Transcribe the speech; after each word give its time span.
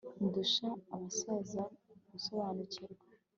ndusha 0.25 0.67
abasaza 0.95 1.61
gusobanukirwa 2.11 3.03